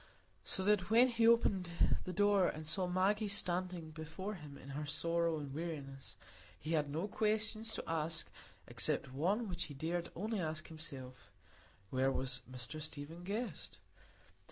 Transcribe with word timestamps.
So 0.43 0.63
that 0.63 0.89
when 0.89 1.09
he 1.09 1.27
opened 1.27 1.69
the 2.05 2.11
door 2.11 2.47
and 2.47 2.65
saw 2.65 2.87
Maggie 2.87 3.27
standing 3.27 3.91
before 3.91 4.33
him 4.33 4.57
in 4.57 4.69
her 4.69 4.83
sorrow 4.83 5.37
and 5.37 5.53
weariness, 5.53 6.15
he 6.59 6.71
had 6.71 6.89
no 6.89 7.07
questions 7.07 7.71
to 7.75 7.87
ask 7.87 8.31
except 8.67 9.13
one 9.13 9.47
which 9.47 9.65
he 9.65 9.75
dared 9.75 10.09
only 10.15 10.39
ask 10.39 10.69
himself,—where 10.69 12.11
was 12.11 12.41
Mr 12.51 12.81
Stephen 12.81 13.23
Guest? 13.23 13.77